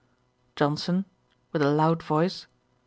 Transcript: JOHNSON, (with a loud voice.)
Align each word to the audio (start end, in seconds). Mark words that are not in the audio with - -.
JOHNSON, 0.55 1.05
(with 1.51 1.61
a 1.61 1.69
loud 1.69 2.01
voice.) 2.01 2.47